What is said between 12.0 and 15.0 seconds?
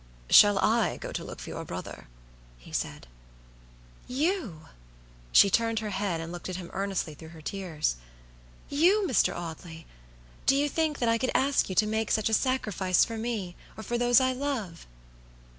such a sacrifice for me, or for those I love?"